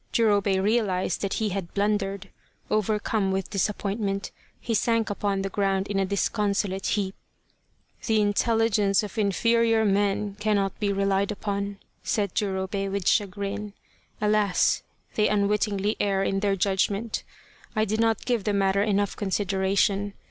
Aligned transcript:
Jurobei 0.13 0.59
realized 0.59 1.21
that 1.21 1.33
he 1.35 1.49
had 1.49 1.75
blundered. 1.75 2.29
Overcome 2.71 3.31
with 3.31 3.51
disappointment, 3.51 4.31
he 4.59 4.73
sank 4.73 5.11
upon 5.11 5.43
the 5.43 5.49
ground 5.49 5.87
in 5.87 5.99
a 5.99 6.07
disconsolate 6.07 6.87
heap." 6.87 7.13
The 8.07 8.19
intelligence 8.19 9.03
of 9.03 9.19
inferior 9.19 9.85
men 9.85 10.37
cannot 10.39 10.79
be 10.79 10.91
relied 10.91 11.31
upon," 11.31 11.77
said 12.01 12.33
Jurobei 12.33 12.89
with 12.89 13.07
chagrin." 13.07 13.73
Alas, 14.21 14.81
they 15.13 15.29
un 15.29 15.47
wittingly 15.47 15.97
err 15.99 16.23
in 16.23 16.39
their 16.39 16.55
judgment. 16.55 17.21
I 17.75 17.85
did 17.85 17.99
not 17.99 18.25
give 18.25 18.43
the 18.43 18.53
matter 18.53 18.81
enough 18.81 19.15
consideration. 19.15 20.13